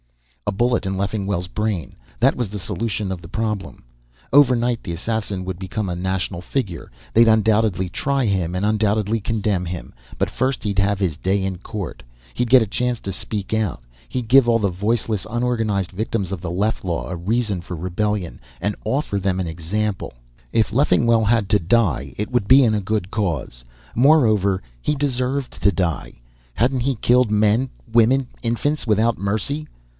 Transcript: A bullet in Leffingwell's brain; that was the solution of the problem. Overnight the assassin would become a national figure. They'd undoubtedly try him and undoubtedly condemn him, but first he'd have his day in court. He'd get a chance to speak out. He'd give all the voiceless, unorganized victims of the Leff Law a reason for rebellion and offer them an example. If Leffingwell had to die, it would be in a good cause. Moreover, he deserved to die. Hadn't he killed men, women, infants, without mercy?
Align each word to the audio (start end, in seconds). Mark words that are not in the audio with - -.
A 0.47 0.51
bullet 0.53 0.85
in 0.85 0.97
Leffingwell's 0.97 1.47
brain; 1.47 1.95
that 2.19 2.35
was 2.35 2.49
the 2.49 2.59
solution 2.59 3.11
of 3.11 3.21
the 3.21 3.27
problem. 3.29 3.83
Overnight 4.33 4.83
the 4.83 4.91
assassin 4.91 5.45
would 5.45 5.59
become 5.59 5.87
a 5.89 5.95
national 5.95 6.41
figure. 6.41 6.91
They'd 7.13 7.27
undoubtedly 7.27 7.87
try 7.87 8.25
him 8.25 8.53
and 8.55 8.65
undoubtedly 8.65 9.21
condemn 9.21 9.65
him, 9.65 9.93
but 10.17 10.29
first 10.29 10.63
he'd 10.63 10.79
have 10.79 10.99
his 10.99 11.15
day 11.17 11.41
in 11.43 11.59
court. 11.59 12.03
He'd 12.33 12.49
get 12.49 12.63
a 12.63 12.67
chance 12.67 12.99
to 13.01 13.11
speak 13.13 13.53
out. 13.53 13.83
He'd 14.09 14.27
give 14.27 14.49
all 14.49 14.57
the 14.59 14.69
voiceless, 14.71 15.25
unorganized 15.29 15.91
victims 15.91 16.31
of 16.31 16.41
the 16.41 16.51
Leff 16.51 16.83
Law 16.83 17.07
a 17.07 17.15
reason 17.15 17.61
for 17.61 17.75
rebellion 17.75 18.41
and 18.59 18.75
offer 18.83 19.19
them 19.19 19.39
an 19.39 19.47
example. 19.47 20.13
If 20.51 20.73
Leffingwell 20.73 21.23
had 21.25 21.47
to 21.49 21.59
die, 21.59 22.13
it 22.17 22.31
would 22.31 22.47
be 22.47 22.63
in 22.63 22.73
a 22.73 22.81
good 22.81 23.11
cause. 23.11 23.63
Moreover, 23.95 24.63
he 24.81 24.95
deserved 24.95 25.61
to 25.61 25.71
die. 25.71 26.19
Hadn't 26.55 26.81
he 26.81 26.95
killed 26.95 27.31
men, 27.31 27.69
women, 27.89 28.27
infants, 28.41 28.85
without 28.87 29.17
mercy? 29.19 29.67